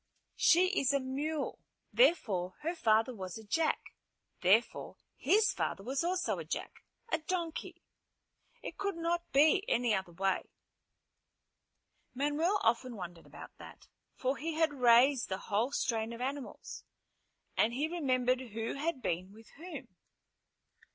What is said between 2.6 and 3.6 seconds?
her father was a